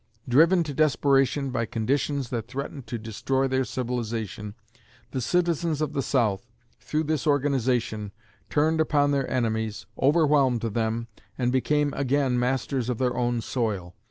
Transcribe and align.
Driven 0.27 0.63
to 0.63 0.73
desperation 0.73 1.51
by 1.51 1.67
conditions 1.67 2.29
that 2.31 2.47
threatened 2.47 2.87
to 2.87 2.97
destroy 2.97 3.47
their 3.47 3.63
civilization, 3.63 4.55
the 5.11 5.21
citizens 5.21 5.79
of 5.79 5.93
the 5.93 6.01
South, 6.01 6.49
through 6.79 7.03
this 7.03 7.27
organization, 7.27 8.11
turned 8.49 8.81
upon 8.81 9.11
their 9.11 9.29
enemies, 9.29 9.85
overwhelmed 10.01 10.61
them, 10.61 11.07
and 11.37 11.51
became 11.51 11.93
again 11.95 12.39
masters 12.39 12.89
of 12.89 12.97
their 12.97 13.15
own 13.15 13.41
soil 13.41 13.93